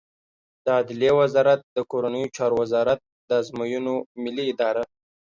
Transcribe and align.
د 0.63 0.67
عدلیې 0.79 1.11
وزارت 1.19 1.59
د 1.75 1.77
کورنیو 1.91 2.33
چارو 2.35 2.55
وزارت، 2.61 2.99
د 3.27 3.29
ازموینو 3.41 3.95
ملی 4.23 4.43
اداره 4.53 4.83